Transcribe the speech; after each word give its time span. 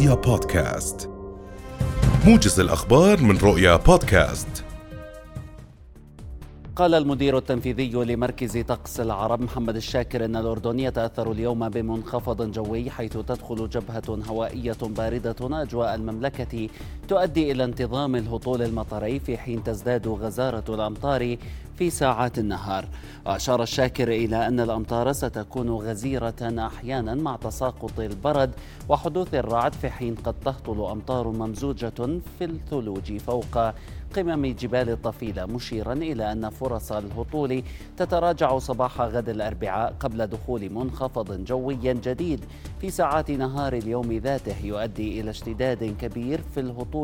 رؤيا 0.00 0.14
بودكاست. 0.14 1.10
موجز 2.26 2.60
الأخبار 2.60 3.22
من 3.22 3.36
رؤيا 3.38 3.76
بودكاست. 3.76 4.64
قال 6.76 6.94
المدير 6.94 7.38
التنفيذي 7.38 7.90
لمركز 7.92 8.58
طقس 8.58 9.00
العرب 9.00 9.40
محمد 9.40 9.76
الشاكر 9.76 10.24
إن 10.24 10.36
الاردن 10.36 10.80
يتأثر 10.80 11.32
اليوم 11.32 11.68
بمنخفض 11.68 12.52
جوي 12.52 12.90
حيث 12.90 13.12
تدخل 13.12 13.68
جبهة 13.68 14.18
هوائية 14.28 14.76
باردة 14.82 15.62
أجواء 15.62 15.94
المملكة 15.94 16.68
تؤدي 17.10 17.52
إلى 17.52 17.64
انتظام 17.64 18.16
الهطول 18.16 18.62
المطري 18.62 19.20
في 19.20 19.38
حين 19.38 19.64
تزداد 19.64 20.08
غزارة 20.08 20.74
الأمطار 20.74 21.36
في 21.78 21.90
ساعات 21.90 22.38
النهار. 22.38 22.88
وأشار 23.26 23.62
الشاكر 23.62 24.08
إلى 24.08 24.46
أن 24.46 24.60
الأمطار 24.60 25.12
ستكون 25.12 25.70
غزيرة 25.70 26.66
أحيانا 26.66 27.14
مع 27.14 27.36
تساقط 27.36 28.00
البرد 28.00 28.50
وحدوث 28.88 29.34
الرعد 29.34 29.72
في 29.72 29.90
حين 29.90 30.14
قد 30.14 30.34
تهطل 30.44 30.90
أمطار 30.90 31.28
ممزوجة 31.28 32.20
في 32.38 32.44
الثلوج 32.44 33.16
فوق 33.16 33.72
قمم 34.16 34.46
جبال 34.46 34.90
الطفيلة 34.90 35.46
مشيرا 35.46 35.92
إلى 35.92 36.32
أن 36.32 36.50
فرص 36.50 36.92
الهطول 36.92 37.62
تتراجع 37.96 38.58
صباح 38.58 39.00
غد 39.00 39.28
الأربعاء 39.28 39.94
قبل 40.00 40.26
دخول 40.26 40.70
منخفض 40.70 41.44
جوي 41.44 41.78
جديد 41.82 42.44
في 42.80 42.90
ساعات 42.90 43.30
نهار 43.30 43.72
اليوم 43.72 44.12
ذاته 44.12 44.64
يؤدي 44.64 45.20
إلى 45.20 45.30
اشتداد 45.30 45.96
كبير 46.00 46.40
في 46.54 46.60
الهطول 46.60 46.99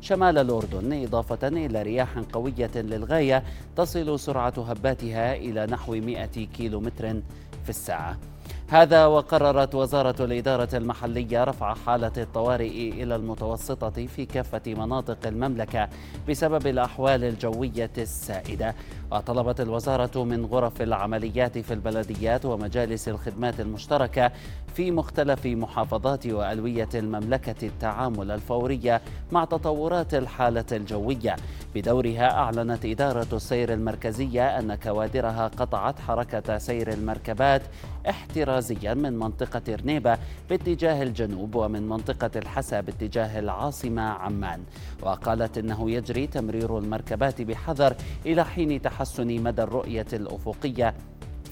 شمال 0.00 0.38
الأردن 0.38 1.02
إضافة 1.02 1.48
إلى 1.48 1.82
رياح 1.82 2.18
قوية 2.18 2.70
للغاية 2.74 3.42
تصل 3.76 4.20
سرعة 4.20 4.54
هباتها 4.68 5.36
إلى 5.36 5.66
نحو 5.66 5.92
100 5.94 6.26
كيلومتر 6.26 7.22
في 7.64 7.70
الساعة. 7.70 8.31
هذا 8.72 9.06
وقررت 9.06 9.74
وزارة 9.74 10.24
الإدارة 10.24 10.68
المحلية 10.74 11.44
رفع 11.44 11.74
حالة 11.74 12.12
الطوارئ 12.16 12.88
إلى 13.02 13.16
المتوسطة 13.16 14.06
في 14.06 14.26
كافة 14.26 14.60
مناطق 14.66 15.26
المملكة 15.26 15.88
بسبب 16.28 16.66
الأحوال 16.66 17.24
الجوية 17.24 17.90
السائدة. 17.98 18.74
وطلبت 19.10 19.60
الوزارة 19.60 20.24
من 20.24 20.44
غرف 20.44 20.82
العمليات 20.82 21.58
في 21.58 21.74
البلديات 21.74 22.44
ومجالس 22.44 23.08
الخدمات 23.08 23.60
المشتركة 23.60 24.32
في 24.74 24.90
مختلف 24.90 25.46
محافظات 25.46 26.26
وألوية 26.26 26.88
المملكة 26.94 27.66
التعامل 27.66 28.30
الفوري 28.30 29.00
مع 29.32 29.44
تطورات 29.44 30.14
الحالة 30.14 30.64
الجوية. 30.72 31.36
بدورها 31.74 32.30
أعلنت 32.30 32.84
إدارة 32.84 33.26
السير 33.32 33.72
المركزية 33.72 34.58
أن 34.58 34.74
كوادرها 34.74 35.48
قطعت 35.48 36.00
حركة 36.00 36.58
سير 36.58 36.92
المركبات 36.92 37.62
احترازيا 38.08 38.94
من 38.94 39.18
منطقة 39.18 39.62
رنيبة 39.68 40.18
باتجاه 40.50 41.02
الجنوب 41.02 41.54
ومن 41.54 41.88
منطقة 41.88 42.30
الحسا 42.36 42.80
باتجاه 42.80 43.38
العاصمة 43.38 44.02
عمان. 44.02 44.62
وقالت 45.02 45.58
إنه 45.58 45.90
يجري 45.90 46.26
تمرير 46.26 46.78
المركبات 46.78 47.42
بحذر 47.42 47.96
إلى 48.26 48.44
حين 48.44 48.82
تحسن 48.82 49.42
مدى 49.42 49.62
الرؤية 49.62 50.06
الأفقية 50.12 50.94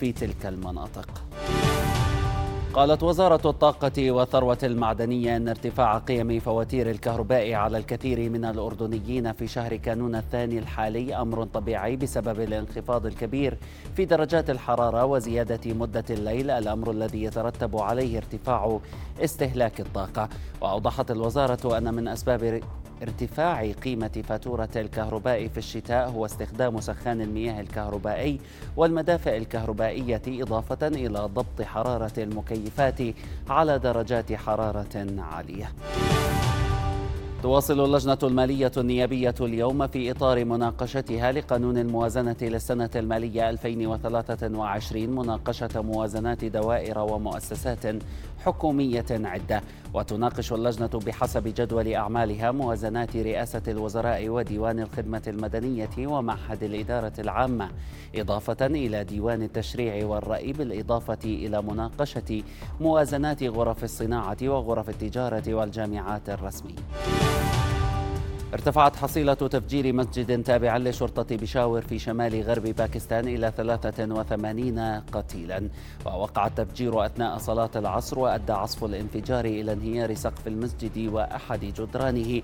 في 0.01 0.13
تلك 0.13 0.47
المناطق. 0.47 1.25
قالت 2.75 3.03
وزارة 3.03 3.51
الطاقة 3.51 4.11
والثروة 4.11 4.59
المعدنية 4.63 5.37
أن 5.37 5.49
ارتفاع 5.49 5.99
قيم 5.99 6.41
فواتير 6.41 6.91
الكهرباء 6.91 7.53
على 7.53 7.79
الكثير 7.79 8.31
من 8.31 8.45
الأردنيين 8.45 9.33
في 9.33 9.47
شهر 9.47 9.77
كانون 9.77 10.15
الثاني 10.15 10.59
الحالي 10.59 11.15
أمر 11.15 11.45
طبيعي 11.45 11.97
بسبب 11.97 12.41
الانخفاض 12.41 13.07
الكبير 13.07 13.59
في 13.97 14.05
درجات 14.05 14.51
الحرارة 14.51 15.05
وزيادة 15.05 15.75
مدة 15.75 16.05
الليل 16.11 16.51
الأمر 16.51 16.91
الذي 16.91 17.23
يترتب 17.23 17.77
عليه 17.77 18.17
ارتفاع 18.17 18.79
استهلاك 19.25 19.81
الطاقة. 19.81 20.29
وأوضحت 20.61 21.11
الوزارة 21.11 21.79
أن 21.79 21.95
من 21.95 22.09
أسباب 22.09 22.61
ارتفاع 23.03 23.73
قيمة 23.73 24.23
فاتورة 24.29 24.69
الكهرباء 24.77 25.49
في 25.49 25.59
الشتاء 25.59 26.09
هو 26.09 26.27
استخدام 26.27 26.81
سخان 26.81 27.21
المياه 27.21 27.61
الكهربائي 27.61 28.41
والمدافئ 28.77 29.37
الكهربائية 29.37 30.23
إضافة 30.29 30.87
إلى 30.87 31.19
ضبط 31.19 31.63
حرارة 31.63 32.13
المكيفات 32.19 33.01
على 33.49 33.79
درجات 33.79 34.33
حرارة 34.33 35.07
عالية. 35.19 35.73
تواصل 37.43 37.85
اللجنة 37.85 38.19
المالية 38.23 38.73
النيابية 38.77 39.35
اليوم 39.41 39.87
في 39.87 40.11
إطار 40.11 40.45
مناقشتها 40.45 41.33
لقانون 41.33 41.79
الموازنة 41.79 42.37
للسنة 42.43 42.91
المالية 42.97 43.51
2023 43.51 45.07
مناقشة 45.07 45.83
موازنات 45.83 46.45
دوائر 46.45 46.99
ومؤسسات 46.99 47.97
حكومية 48.45 49.07
عدة. 49.11 49.63
وتناقش 49.95 50.53
اللجنة 50.53 51.01
بحسب 51.07 51.55
جدول 51.57 51.93
أعمالها 51.95 52.51
موازنات 52.51 53.17
رئاسة 53.17 53.63
الوزراء 53.69 54.29
وديوان 54.29 54.81
الخدمة 54.81 55.23
المدنية 55.27 56.07
ومعهد 56.07 56.63
الإدارة 56.63 57.13
العامة 57.19 57.69
إضافة 58.15 58.67
إلى 58.67 59.05
ديوان 59.05 59.43
التشريع 59.43 60.07
والرأي 60.07 60.53
بالإضافة 60.53 61.19
إلى 61.25 61.63
مناقشة 61.63 62.43
موازنات 62.81 63.43
غرف 63.43 63.85
الصناعة 63.85 64.39
وغرف 64.43 64.89
التجارة 64.89 65.55
والجامعات 65.55 66.29
الرسمية. 66.29 67.30
ارتفعت 68.55 68.97
حصيلة 68.97 69.35
تفجير 69.35 69.93
مسجد 69.93 70.43
تابع 70.43 70.77
لشرطة 70.77 71.37
بشاور 71.37 71.81
في 71.81 71.99
شمال 71.99 72.43
غرب 72.43 72.63
باكستان 72.63 73.29
إلى 73.29 73.53
83 73.57 75.01
قتيلا. 75.13 75.69
ووقع 76.07 76.47
التفجير 76.47 77.07
أثناء 77.07 77.39
صلاة 77.39 77.71
العصر 77.77 78.19
وأدى 78.19 78.53
عصف 78.53 78.85
الانفجار 78.85 79.45
إلى 79.45 79.73
انهيار 79.73 80.15
سقف 80.15 80.47
المسجد 80.47 81.09
وأحد 81.13 81.61
جدرانه. 81.61 82.43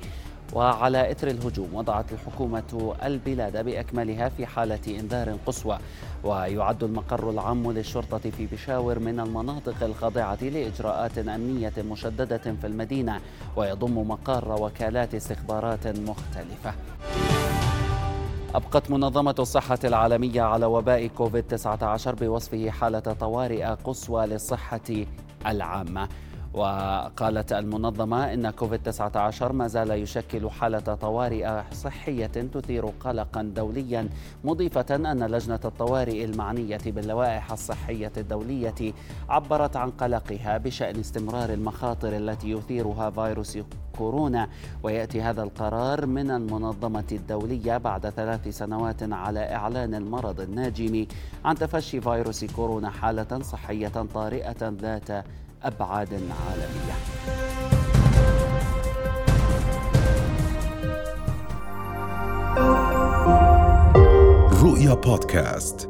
وعلى 0.52 1.10
إثر 1.10 1.28
الهجوم 1.28 1.74
وضعت 1.74 2.12
الحكومة 2.12 2.94
البلاد 3.04 3.64
بأكملها 3.64 4.28
في 4.28 4.46
حالة 4.46 4.80
إنذار 5.00 5.36
قصوى. 5.46 5.78
ويعد 6.24 6.84
المقر 6.84 7.30
العام 7.30 7.72
للشرطة 7.72 8.30
في 8.30 8.46
بشاور 8.46 8.98
من 8.98 9.20
المناطق 9.20 9.82
الخاضعة 9.82 10.38
لإجراءات 10.42 11.18
أمنية 11.18 11.72
مشددة 11.90 12.38
في 12.60 12.66
المدينة 12.66 13.20
ويضم 13.56 14.08
مقار 14.08 14.62
وكالات 14.62 15.14
استخبارات 15.14 15.86
مختلفة. 15.86 16.74
أبقت 18.54 18.90
منظمة 18.90 19.34
الصحة 19.38 19.78
العالمية 19.84 20.42
على 20.42 20.66
وباء 20.66 21.06
كوفيد 21.06 21.42
19 21.42 22.14
بوصفه 22.14 22.70
حالة 22.70 22.98
طوارئ 23.00 23.64
قصوى 23.64 24.26
للصحة 24.26 25.06
العامة. 25.46 26.08
وقالت 26.56 27.52
المنظمة 27.52 28.32
إن 28.32 28.50
كوفيد 28.50 28.82
19 28.82 29.52
ما 29.52 29.66
زال 29.68 29.90
يشكل 29.90 30.50
حالة 30.50 30.78
طوارئ 30.78 31.62
صحية 31.72 32.26
تثير 32.26 32.86
قلقا 32.86 33.42
دوليا 33.42 34.08
مضيفة 34.44 34.86
أن 34.90 35.26
لجنة 35.26 35.60
الطوارئ 35.64 36.24
المعنية 36.24 36.80
باللوائح 36.86 37.52
الصحية 37.52 38.12
الدولية 38.16 38.92
عبرت 39.28 39.76
عن 39.76 39.90
قلقها 39.90 40.58
بشأن 40.58 41.00
استمرار 41.00 41.52
المخاطر 41.52 42.16
التي 42.16 42.50
يثيرها 42.50 43.10
فيروس 43.10 43.58
كورونا. 43.98 44.48
ويأتي 44.82 45.22
هذا 45.22 45.42
القرار 45.42 46.06
من 46.06 46.30
المنظمة 46.30 47.04
الدولية 47.12 47.76
بعد 47.76 48.10
ثلاث 48.10 48.48
سنوات 48.48 49.02
على 49.02 49.54
إعلان 49.54 49.94
المرض 49.94 50.40
الناجم 50.40 51.06
عن 51.44 51.54
تفشي 51.54 52.00
فيروس 52.00 52.44
كورونا 52.44 52.90
حالة 52.90 53.42
صحية 53.42 54.06
طارئة 54.14 54.68
ذات 54.68 55.24
أبعاد 55.62 56.12
عالمية. 56.12 56.96
رؤيا 64.62 64.94
بودكاست. 64.94 65.85